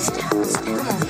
[0.00, 1.09] Come on.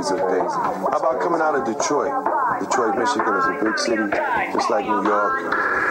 [0.00, 0.48] Which is which is uh, a really good thing.
[0.48, 2.12] How about coming out of Detroit?
[2.60, 4.08] Detroit, Michigan is a big city,
[4.52, 5.89] just like New York.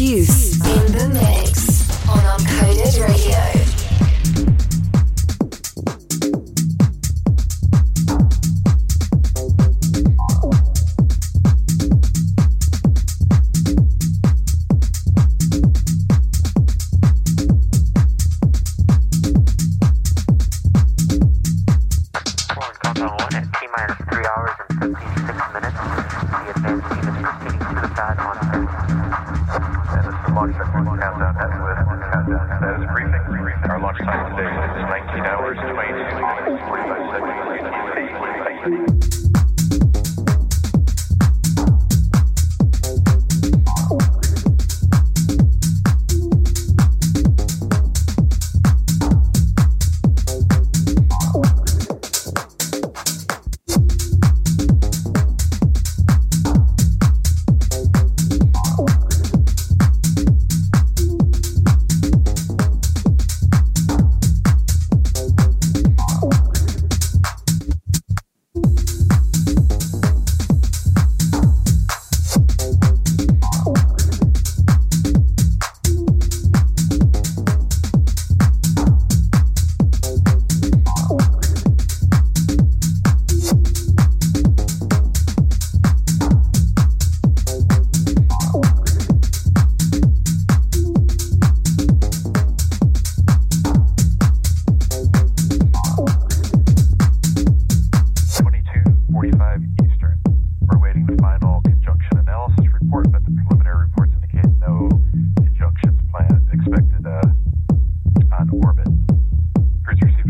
[0.00, 0.47] use.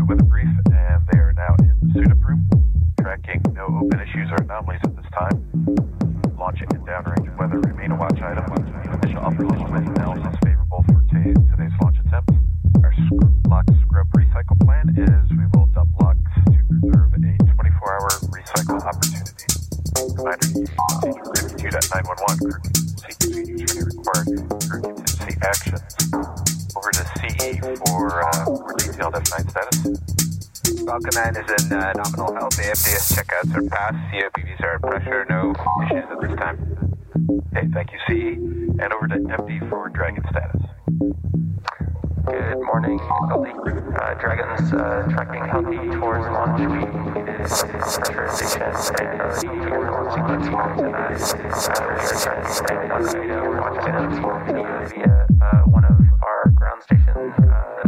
[0.09, 2.49] with a brief, and they are now in the suit room,
[2.99, 5.37] tracking no open issues or anomalies at this time.
[6.33, 8.41] Launching in downrange weather remain a watch item.
[8.89, 11.37] Initial upper level analysis favorable for today's
[11.79, 12.31] launch attempt.
[12.81, 12.93] Our
[13.45, 16.17] LOX scrub recycle plan is we will dump LOX
[16.49, 17.21] to preserve a
[17.53, 19.45] 24-hour recycle opportunity.
[20.17, 24.25] Reminder, continue 2.911 group contingency required.
[24.65, 26.08] Group contingency actions.
[28.99, 30.83] Field F9 status.
[30.85, 32.55] Falcon 9 is in uh, nominal health.
[32.57, 33.95] The FTS checkouts are passed.
[34.11, 35.25] COPVs are at pressure.
[35.29, 36.57] No issues at this time.
[37.55, 38.35] Okay, thank you, CE.
[38.83, 40.61] And over to MD for Dragon status.
[42.25, 46.59] Good morning, Uh, Dragon's uh, tracking healthy towards launch.
[46.59, 47.39] We are
[48.03, 50.75] pressurization and uh, towards and on
[53.03, 53.13] the.
[53.15, 53.95] We're watching
[54.89, 57.33] via uh, one of our ground stations.
[57.39, 57.78] Uh,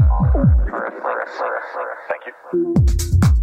[1.23, 3.40] Thank you.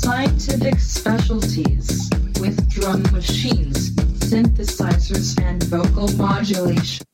[0.00, 2.08] scientific specialties
[2.40, 3.90] with drum machines,
[4.30, 7.04] synthesizers, and vocal modulation.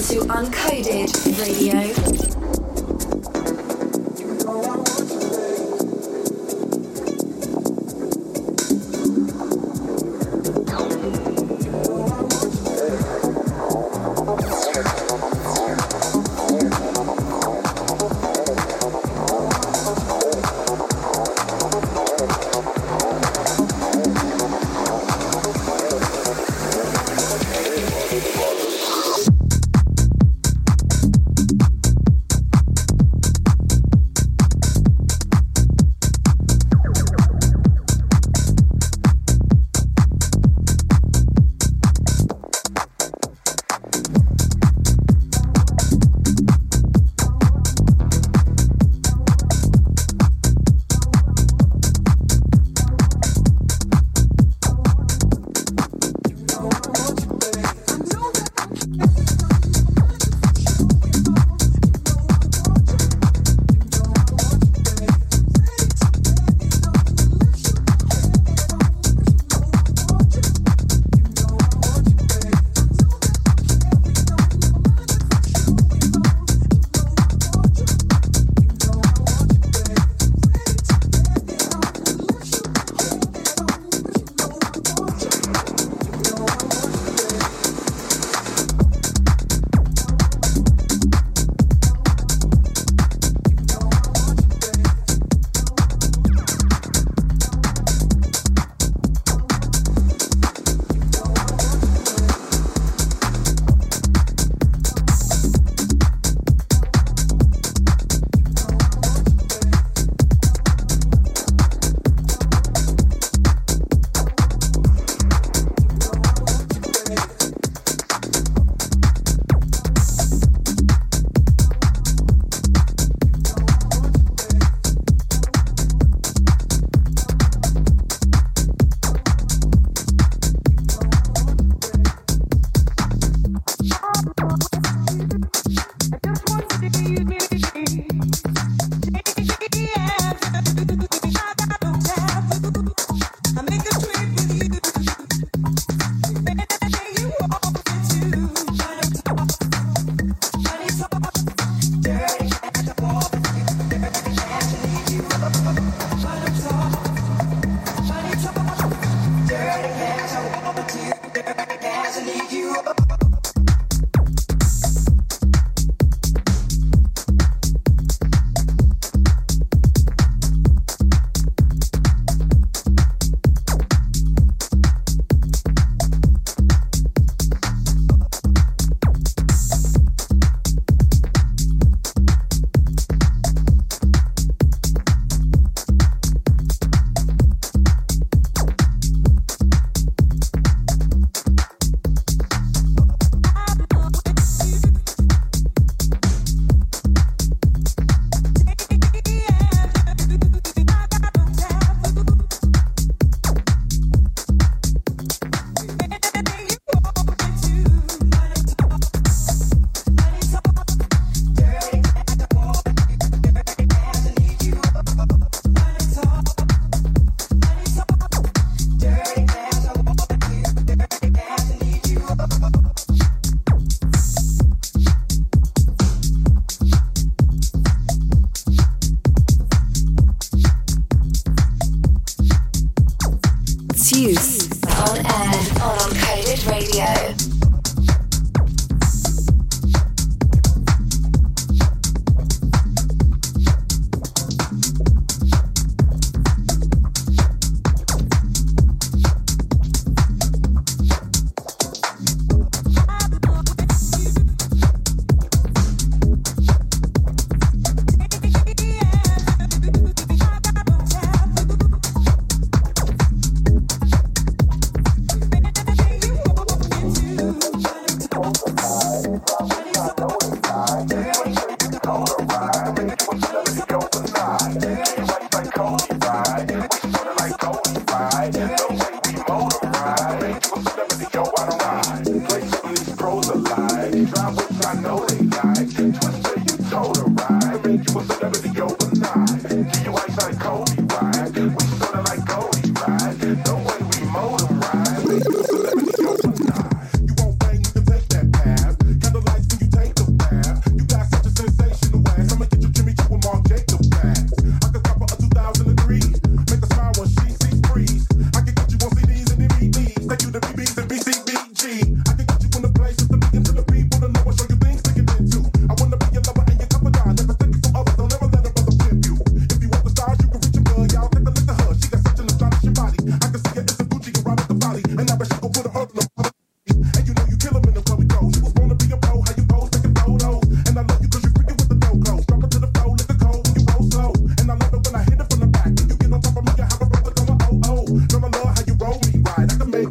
[0.00, 2.19] Into Uncoded Radio.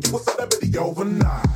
[0.01, 1.48] It was a celebrity overnight.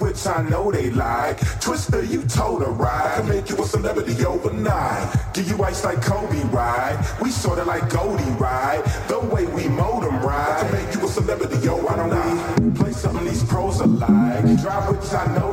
[0.00, 1.38] Which I know they like.
[1.60, 3.16] Twister, you told a ride.
[3.16, 5.34] Can make you a celebrity overnight.
[5.34, 7.04] Give you ice like Kobe ride.
[7.20, 8.84] We sorta like Goldie ride.
[9.08, 10.60] The way we mold them ride.
[10.60, 12.74] Can make you a celebrity overnight.
[12.76, 14.44] Play something these pros alike.
[14.60, 15.45] Drive which I know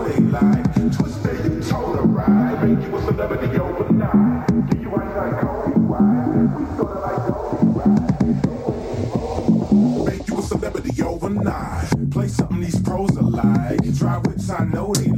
[14.53, 15.12] I know they